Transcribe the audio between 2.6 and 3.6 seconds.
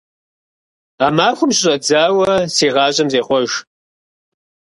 гъащӀэм зехъуэж.